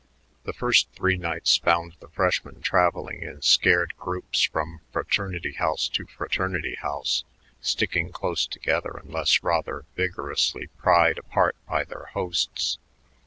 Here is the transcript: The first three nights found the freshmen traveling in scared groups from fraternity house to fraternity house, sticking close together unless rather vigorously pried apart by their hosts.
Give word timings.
The 0.45 0.53
first 0.53 0.89
three 0.93 1.15
nights 1.15 1.57
found 1.57 1.93
the 1.99 2.07
freshmen 2.09 2.63
traveling 2.63 3.21
in 3.21 3.43
scared 3.43 3.93
groups 3.97 4.41
from 4.41 4.81
fraternity 4.91 5.51
house 5.51 5.87
to 5.89 6.07
fraternity 6.07 6.73
house, 6.73 7.23
sticking 7.61 8.11
close 8.11 8.47
together 8.47 8.99
unless 9.05 9.43
rather 9.43 9.85
vigorously 9.95 10.69
pried 10.75 11.19
apart 11.19 11.55
by 11.69 11.83
their 11.83 12.05
hosts. 12.13 12.79